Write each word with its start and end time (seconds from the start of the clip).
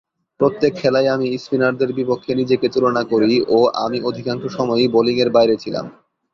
প্রত্যেক 0.39 0.71
খেলাই 0.75 1.07
আমি 1.07 1.27
স্পিনারদের 1.37 1.89
বিপক্ষে 1.93 2.31
নিজেকে 2.35 2.67
তুলনা 2.69 3.01
করি 3.11 3.33
ও 3.49 3.69
আমি 3.85 3.97
অধিকাংশ 4.09 4.43
সময়ই 4.57 4.91
বোলিংয়ের 4.95 5.29
বাইরে 5.31 5.55
ছিলাম। 5.63 5.85